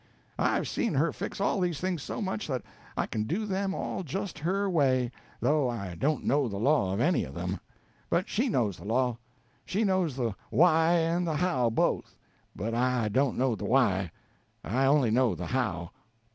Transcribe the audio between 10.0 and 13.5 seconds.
the why and the how both; but I don't